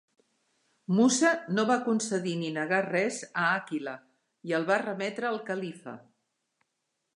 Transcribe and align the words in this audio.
Mussa 0.99 1.29
no 1.57 1.65
va 1.71 1.75
concedir 1.87 2.33
ni 2.39 2.49
negar 2.57 2.79
res 2.87 3.21
a 3.43 3.45
Àquila, 3.59 3.95
i 4.53 4.57
el 4.61 4.67
va 4.73 4.81
remetre 4.87 5.29
al 5.33 5.41
califa. 5.53 5.97